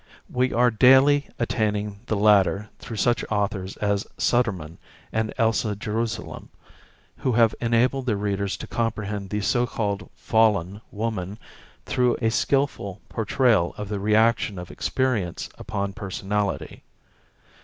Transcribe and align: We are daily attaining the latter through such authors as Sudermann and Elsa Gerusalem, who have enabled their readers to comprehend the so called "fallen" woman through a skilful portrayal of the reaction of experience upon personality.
We 0.33 0.51
are 0.51 0.71
daily 0.71 1.29
attaining 1.37 1.99
the 2.07 2.15
latter 2.15 2.69
through 2.79 2.97
such 2.97 3.23
authors 3.29 3.77
as 3.77 4.07
Sudermann 4.17 4.79
and 5.13 5.31
Elsa 5.37 5.75
Gerusalem, 5.75 6.49
who 7.17 7.33
have 7.33 7.53
enabled 7.61 8.07
their 8.07 8.17
readers 8.17 8.57
to 8.57 8.65
comprehend 8.65 9.29
the 9.29 9.41
so 9.41 9.67
called 9.67 10.09
"fallen" 10.15 10.81
woman 10.89 11.37
through 11.85 12.17
a 12.19 12.31
skilful 12.31 12.99
portrayal 13.09 13.75
of 13.77 13.89
the 13.89 13.99
reaction 13.99 14.57
of 14.57 14.71
experience 14.71 15.49
upon 15.59 15.93
personality. 15.93 16.81